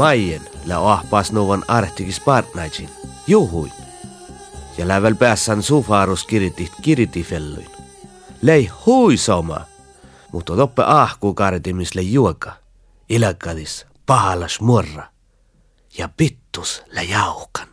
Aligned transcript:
Maien 0.00 0.42
lä 0.64 0.92
ahpas 0.92 1.32
nuvan 1.32 1.64
artikis 1.68 2.20
partnaitsin, 2.20 2.90
juhuin. 3.26 3.72
Ja 4.78 4.88
lävel 4.88 5.14
päässän 5.14 5.62
sufaarus 5.62 6.24
kiritit 6.24 6.72
kiritifelluin. 6.82 7.70
Lei 8.42 8.70
huisoma, 8.86 9.60
mutta 10.32 10.56
toppe 10.56 10.82
ahku 10.86 11.34
kartimisle 11.34 12.02
juoka. 12.02 12.52
Ilakadis 13.08 13.86
pahalas 14.06 14.60
murra. 14.60 15.06
Ja 15.98 16.08
pittus 16.16 16.82
lä 16.86 17.02
jaukan. 17.02 17.68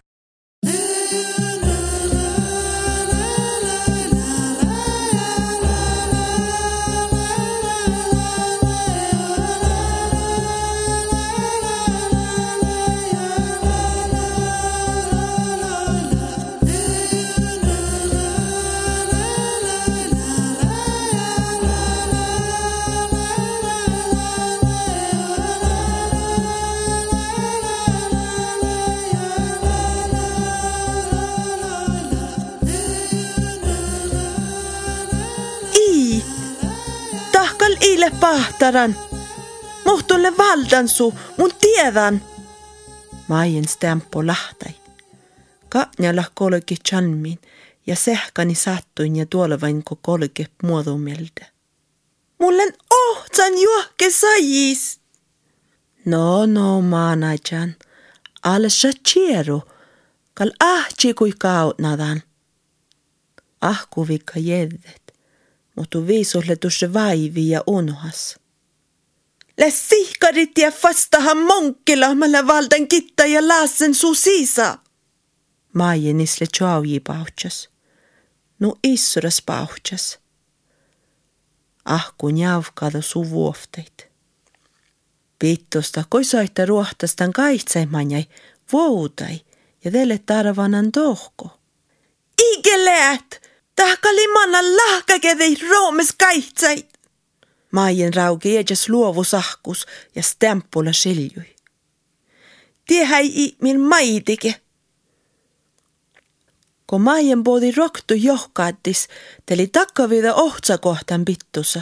Tahkal 37.98 38.12
ille 38.12 38.20
pahtaran. 38.20 38.96
Muhtulle 39.86 40.38
valdansu, 40.38 41.14
mun 41.38 41.52
tiedän. 41.62 42.22
Maien 43.28 43.67
stempo 43.67 44.28
lahtai. 44.28 44.76
Kaatjalla 45.70 46.23
kolki 46.34 46.76
chanmin 46.89 47.39
ja 47.88 47.95
sehkani 47.95 48.56
sattuin 48.56 49.16
ja 49.16 49.26
tuolla 49.26 49.62
vain 49.62 49.84
ko 49.84 49.95
kolke 49.95 50.45
muodomelta. 50.64 51.45
Mullen 52.39 52.73
ohtsan 52.89 53.58
juohke 53.58 54.11
sajis. 54.11 55.00
No, 56.06 56.45
no, 56.45 56.82
maanajan. 56.82 57.76
Alle 58.44 58.70
shachiero. 58.70 59.61
Kal 60.34 60.52
ahchi 60.59 61.14
kui 61.14 61.34
kautnadan. 61.39 62.22
Ahkuvikka 63.61 64.39
jeddet 64.39 65.06
mutta 65.78 66.08
viisulle 66.08 66.56
tuossa 66.56 66.94
vaivi 66.94 67.50
ja 67.50 67.64
unohas. 67.67 68.39
Lä 69.58 69.70
sihkarit 69.70 70.58
ja 70.58 70.72
vastahan 70.83 71.38
monkkilahmalla 71.38 72.47
valtan 72.47 72.88
kitta 72.88 73.25
ja 73.25 73.47
laasen 73.47 73.95
su 73.95 74.16
siisa. 74.16 74.78
Maajenisle 75.73 76.48
tjauji 76.58 77.00
pauhtsas. 77.00 77.70
Nu 78.59 78.75
issuras 78.83 79.42
pauhtsas. 79.45 80.20
Ahku 81.86 82.30
njavkada 82.30 83.02
su 83.02 83.30
vuofteit. 83.30 84.08
Pittosta, 85.39 86.03
koi 86.09 86.23
soitta 86.23 86.66
ruohtastan 86.66 87.33
kaitsemanjai, 87.33 88.25
vuodai 88.73 89.42
ja 89.83 89.92
teille 89.92 90.17
tarvanan 90.17 90.92
tohko. 90.92 91.59
Igeläät! 92.42 93.28
Tahkali 93.31 93.56
manna 94.33 94.61
lahkakevei 94.61 95.58
roomes 95.70 96.14
kaitsait. 96.20 96.88
Maien 97.72 98.14
rauki 98.14 98.58
edes 98.58 98.89
luovu 98.89 99.23
sahkus 99.23 99.86
ja 100.16 100.23
stempulla 100.23 100.94
seljui. 100.94 101.56
Tiehäi 102.88 103.28
i 103.44 103.58
min 103.61 103.80
maitike. 103.80 104.61
Kun 106.88 107.02
maien 107.02 107.43
poodi 107.43 107.71
roktu 107.71 108.14
johkaattis, 108.14 109.08
teli 109.45 109.67
takkavida 109.67 110.33
ohtsakohtan 110.33 111.26
pittusa. 111.26 111.82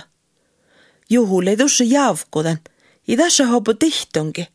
Juhulle 1.09 1.55
tuossa 1.55 1.83
javkudan, 1.83 2.59
i 3.07 3.17
tässä 3.17 3.45
hopu 3.45 3.73
tihtonki. 3.73 4.47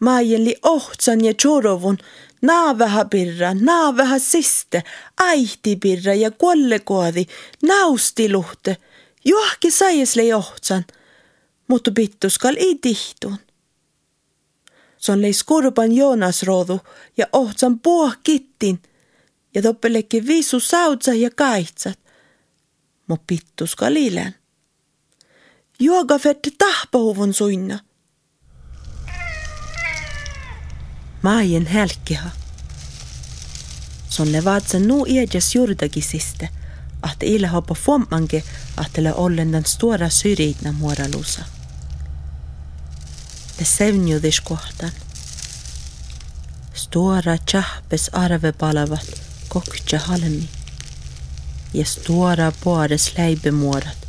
Maien 0.00 0.44
li 0.44 0.56
ohtsan 0.62 1.24
ja 1.24 1.34
chorovun, 1.34 1.98
Naavaha 2.42 3.04
pirra, 3.04 3.54
naavaha 3.54 4.18
siste, 4.18 4.82
aihti 5.16 5.76
pirra 5.76 6.14
ja 6.14 6.30
kollekoodi, 6.30 7.26
naustiluhte, 7.62 8.76
johki 9.24 9.70
saiesle 9.70 10.24
johtsan, 10.24 10.84
mutta 11.68 11.90
pittuskal 11.90 12.56
ei 12.56 12.78
tihtun. 12.80 13.36
Se 14.98 15.12
on 15.12 15.22
leis 15.22 15.44
kurban 15.44 15.92
Joonas 15.92 16.42
roodu 16.42 16.80
ja 17.16 17.26
ohtsan 17.32 17.78
puoh 17.78 18.16
kittin 18.22 18.82
ja 19.54 19.62
toppelekki 19.62 20.26
viisu 20.26 20.60
sautsa 20.60 21.14
ja 21.14 21.30
kaitsat, 21.30 21.98
mut 23.06 23.22
pittuskal 23.26 23.96
ilän. 23.96 24.34
Juoga 25.80 26.18
fette 26.18 26.50
tahpahuvun 26.58 27.34
suinna. 27.34 27.78
maaien 31.20 31.66
hälkkiha. 31.66 32.30
Sonne 34.08 34.44
vaatse 34.44 34.78
nu 34.78 35.04
edes 35.06 35.54
jordakisiste, 35.54 36.48
att 37.00 37.22
ila 37.22 37.48
hoppa 37.48 37.74
fommanke 37.74 38.42
att 38.74 38.94
det 38.94 39.12
ollen 39.12 39.52
den 39.52 39.64
stora 39.64 40.10
syriitna 40.10 40.72
muodalusa. 40.72 41.44
Det 43.58 43.64
sävnjudis 43.64 44.40
kohtan. 44.40 44.90
Stora 46.74 47.36
tjahpes 47.36 48.08
arvepalavat 48.12 49.22
kokja 49.48 49.98
halmi. 49.98 50.48
Ja 51.72 51.84
stora 51.84 52.52
paares 52.52 53.16
läibemuodat 53.16 54.00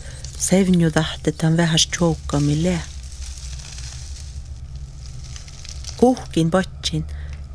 sävnjudahtetan 0.42 1.56
vähäs 1.58 1.88
tjoukkamille. 1.88 2.80
Kuhkin 6.02 6.52
botsin, 6.52 7.06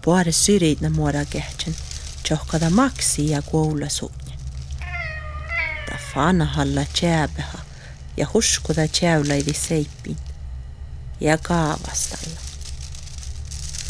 puare 0.02 0.32
syriitna 0.32 0.90
muora 0.90 1.24
kehtsin, 1.24 1.76
tjohkada 2.22 2.70
maksi 2.70 3.30
ja 3.30 3.42
kuulla 3.42 3.88
suunni. 3.88 4.34
Ta 5.90 5.98
fana 6.14 6.44
halla 6.44 6.84
tjääbeha 7.00 7.58
ja 8.16 8.26
huskuda 8.34 8.88
tjäyläivi 8.88 9.52
seippin 9.52 10.16
ja 11.20 11.38
kaavastalla. 11.38 12.40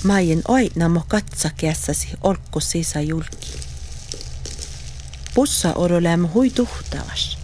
Maien 0.04 0.42
oitna 0.48 0.88
mo 0.88 1.04
katsa 1.08 1.50
kässäsi 1.56 2.08
olkku 2.20 2.60
sisä 2.60 3.00
julki. 3.00 3.60
Pussa 5.34 5.72
orolemme 5.74 6.28
hui 6.28 6.50
tuhtavas. 6.50 7.38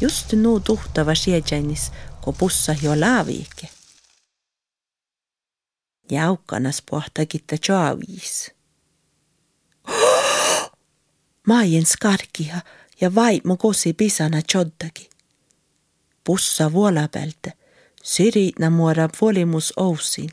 Just 0.00 0.32
nu 0.32 0.60
tuhtavas 0.60 1.26
jäjänis, 1.26 1.92
ko 2.20 2.32
pussa 2.32 2.74
jo 2.82 3.00
laaviike. 3.00 3.75
Jaukanas 6.10 6.82
pohtakitta 6.90 7.56
jaavis. 7.68 8.50
Maien 11.46 11.86
skarkia 11.86 12.60
ja 13.00 13.14
vaimo 13.14 13.56
kosi 13.56 13.92
pisana 13.92 14.42
choddagi. 14.42 15.10
Pussa 16.24 16.72
vuolapeltä, 16.72 17.52
siriitna 18.02 18.70
muora 18.70 19.08
volimus 19.20 19.72
ousin, 19.76 20.30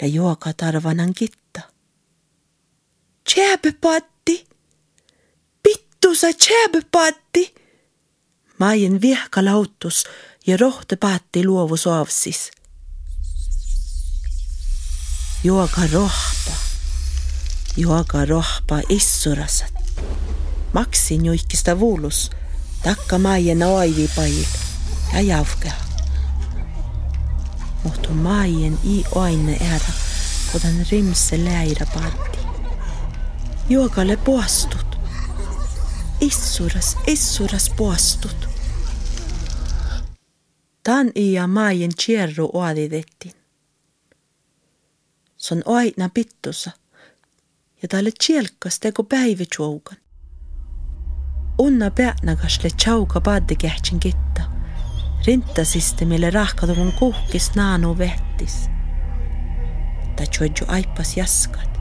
le 0.00 0.06
juoka 0.06 0.52
tarvanan 0.52 1.14
kitta. 1.14 1.60
Tjäbepatti! 3.34 4.46
Pittusa 5.62 6.26
tjäbepatti! 6.32 7.54
Maien 8.58 9.00
viehka 9.00 9.44
lautus 9.44 10.04
ja 10.46 10.56
rohte 10.56 10.96
paatti 10.96 11.44
luovus 11.44 11.86
avsis. 11.86 12.50
Juoga 15.46 15.86
rohpa, 15.92 16.54
juoga 17.76 18.24
rohpa 18.24 18.80
issurasat. 18.88 19.74
Maksin 20.72 21.26
juikista 21.26 21.78
vuulus, 21.78 22.30
takka 22.82 23.18
maien 23.18 23.62
oivi 23.62 24.10
pail 24.16 24.46
ja 25.12 25.20
javkeha. 25.20 25.84
Mutta 27.84 28.10
maien 28.10 28.78
i 28.84 29.04
oine 29.14 29.56
ära, 29.74 29.94
kudan 30.52 30.86
rimse 30.90 31.44
läira 31.44 31.86
paatti. 31.94 32.38
Juogalle 33.68 34.16
puastut. 34.16 34.98
Issuras, 36.20 36.96
issuras 37.06 37.70
puastut. 37.76 38.48
Tan 40.82 41.12
ja 41.14 41.46
maien 41.46 41.92
tjerru 42.04 42.50
oaditettiin. 42.52 43.45
Se 45.46 45.54
on 45.54 45.62
aina 45.66 46.08
pittusa 46.14 46.70
ja 47.82 47.88
talle 47.88 48.10
tjelkas 48.26 48.80
tegu 48.80 49.02
päivitsuugan. 49.02 49.96
Unna 51.58 51.90
peänagasle 51.90 52.70
tšauga 52.70 53.20
paadi 53.20 53.56
kehtsin 53.56 54.00
kitta. 54.00 54.42
Rintasiste, 55.26 56.04
mille 56.04 56.30
rahkaduvun 56.30 56.92
kuhkis 56.92 57.54
naanu 57.54 57.98
vehtis. 57.98 58.70
Jojo 60.40 60.66
aipas 60.68 61.16
jaskat. 61.16 61.80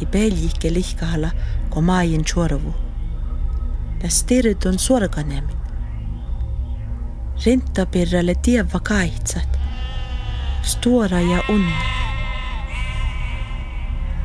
I 0.00 0.06
peljike 0.06 0.74
maajen 1.80 2.24
chorvu. 2.24 2.74
Las 4.02 4.24
tiedot 4.24 4.66
on 4.66 4.78
sorganemin. 4.78 5.56
Rintapirralle 7.46 8.34
tieva 8.34 8.80
kaitsat. 8.80 9.55
Stora 10.66 11.20
ja 11.20 11.42
unna. 11.48 11.76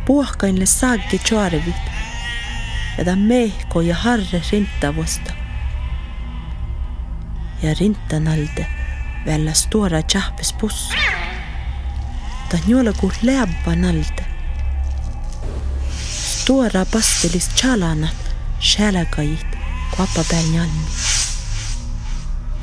Puhkainle 0.05 0.65
saaggi 0.65 1.19
chorvit. 1.19 1.89
Ja 2.97 3.05
ta 3.05 3.15
mehko 3.15 3.81
ja 3.81 3.95
harre 3.95 4.41
rintavusta. 4.51 5.33
Ja 7.61 7.73
rintanalde 7.79 8.65
välja 9.25 9.53
stora 9.53 10.01
tjahpes 10.01 10.53
buss. 10.53 10.89
Ta 12.49 12.57
njola 12.67 12.93
kuh 12.93 13.13
läbba 13.21 13.75
nalde. 13.75 14.25
Stora 16.41 16.85
pastelis 16.85 17.49
chalanat, 17.55 18.33
själekajit, 18.59 19.45
kvapa 19.95 20.23
peal 20.29 20.45
njalmi. 20.51 20.87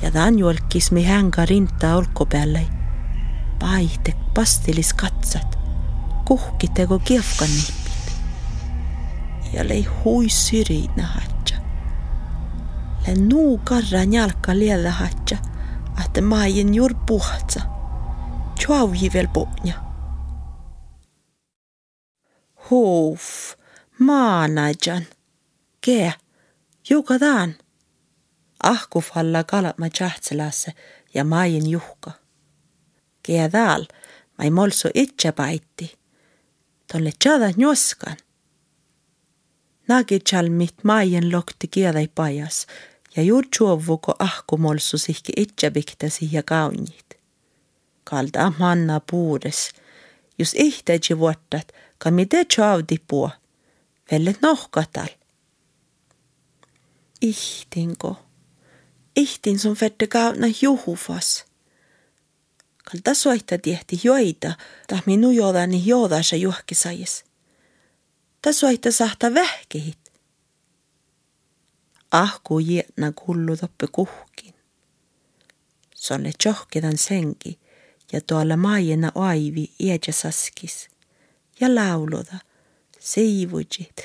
Ja 0.03 0.11
ta 0.11 0.23
anjolkis 0.23 0.91
mi 0.91 1.03
hänga 1.03 1.47
rinta 1.47 1.97
olku 1.97 2.27
peale. 2.27 2.78
Paitek 3.59 4.17
pastelis 4.35 4.95
katsat, 4.95 5.59
kuhkitegu 6.25 6.99
kiefkan 6.99 7.49
niipit. 7.49 8.13
Ja 9.53 9.69
lei 9.69 9.83
hui 9.85 10.29
syri 10.29 10.89
nahatja. 10.97 11.57
Le 13.07 13.15
nuu 13.15 13.59
karra 13.59 14.05
njalka 14.05 14.59
liellä 14.59 14.91
hatja, 14.91 15.39
että 16.05 16.21
maajen 16.21 16.75
juur 16.75 16.95
puhtsa. 17.07 17.61
Tjauji 18.59 19.13
veel 19.13 19.29
pohja. 19.33 19.75
Huuf, 22.71 23.55
maanajan. 23.99 25.07
Kee, 25.81 26.15
joka 26.91 27.19
taan. 27.19 27.55
Ahkuf 28.63 29.17
alla 29.17 29.45
kalat 29.45 29.79
ma 29.79 29.89
tjahtselasse 29.89 30.73
ja 31.15 31.25
maajen 31.25 31.71
juhka. 31.71 32.11
Kee 33.29 33.49
taal, 33.53 33.83
ma 34.39 34.45
ei 34.45 34.51
molsu 34.51 34.89
itse 34.95 35.33
paiti. 35.37 35.87
Tolle 36.89 37.13
tjada 37.23 37.51
njoskan. 37.57 38.17
Nagi 39.89 40.21
mit 40.49 40.85
maajen 40.85 41.33
lokti 41.33 41.69
kiedai 41.69 42.09
pajas 42.09 42.67
ja 43.17 43.23
juur 43.23 43.45
tjuovuko 43.57 44.15
ahkumolsu 44.19 44.99
sihki 44.99 45.33
itse 45.37 45.71
piktasi 45.71 46.29
ja 46.33 46.43
kaunit. 46.43 47.19
Kalda 48.05 48.53
manna 48.59 49.01
puudes, 49.01 49.73
jos 50.39 50.55
ihteji 50.55 51.19
vuottat, 51.19 51.73
ka 51.99 52.11
mite 52.11 52.45
tjaavdi 52.45 52.97
puo, 53.09 53.31
vellet 54.11 54.41
nohkatal. 54.43 55.09
Ihtinko, 57.21 58.17
ihtin 59.17 59.59
sun 59.59 59.77
fette 59.77 60.07
kauna 60.07 60.47
juhufas. 60.63 61.48
Kalda 62.91 63.15
soita 63.15 63.59
tiehti 63.59 64.01
joita, 64.05 64.53
ta 64.87 64.99
minu 65.07 65.31
joodani 65.31 65.83
joodasa 65.87 66.37
juhkisajis. 66.37 67.25
Ta 68.43 68.53
soita 68.53 68.93
sahta 68.93 69.35
vähkehit 69.35 70.09
ahku 72.11 72.59
jietna 72.59 73.13
kullu 73.13 73.57
toppe 73.57 73.87
kuhkin. 73.93 74.55
Sonne 75.95 76.33
tjohkedan 76.43 76.99
sengi 76.99 77.59
ja 78.13 78.21
tuolla 78.21 78.57
maajena 78.57 79.13
aivi 79.15 79.71
iedä 79.81 80.13
saskis. 80.13 80.89
Ja 81.61 81.75
lauluda, 81.75 82.39
seivujit, 82.99 83.97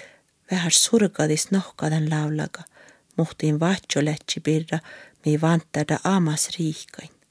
vähän 0.52 0.72
surkadis 0.72 1.52
nohkadan 1.52 2.10
laulaga, 2.10 2.64
muhtiin 3.18 3.60
vahtjo 3.60 4.06
lähtsi 4.06 4.40
pirra, 4.40 4.80
mi 5.26 5.42
vantada 5.42 6.00
amas 6.04 6.50
riikain. 6.60 7.23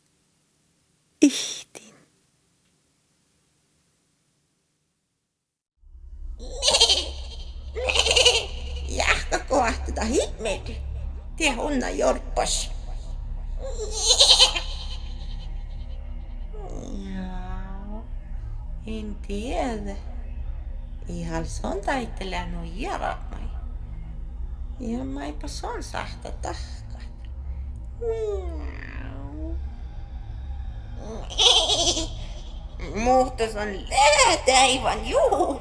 Ihtin. 1.23 1.95
Jahka 8.89 9.39
kohtata 9.39 10.05
himmed. 10.05 10.77
Tie 11.37 11.53
honna 11.53 11.91
jorpas. 11.91 12.71
Joo, 17.15 18.05
en 18.87 19.15
tiedä. 19.27 19.97
Ihan 21.09 21.47
son 21.47 21.81
taittelee 21.81 22.47
no 22.47 22.65
jaramai. 22.65 23.49
Ja 24.81 25.05
maipa 25.05 25.49
son 25.49 25.83
sahta 25.83 26.31
tahkat. 26.33 27.03
Muhtas 33.05 33.57
on 33.57 33.69
lähtä 33.89 34.53
aivan 34.61 35.09
juu. 35.09 35.61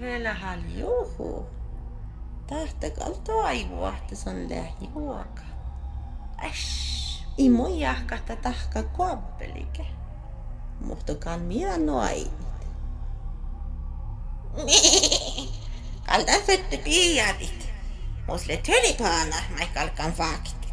Vielä 0.00 0.34
haljuhu. 0.34 1.46
Tahtakal 2.46 3.12
toivoa, 3.24 3.94
että 3.98 4.14
se 4.14 4.30
on 4.30 4.50
lähijuoka. 4.50 5.42
Äsh, 6.44 7.24
i 7.38 7.50
mun 7.50 7.78
jahkahta 7.78 8.36
tahka 8.36 8.82
kuoppelike. 8.82 9.86
Muhtokaan 10.80 11.40
minä 11.40 11.78
noinit. 11.78 12.32
Kalda 16.06 16.32
fette 16.46 16.76
piiadit. 16.76 17.68
Musle 18.28 18.56
tölipaana, 18.56 19.36
mä 19.50 19.66
kalkan 19.74 20.12
faktit. 20.12 20.63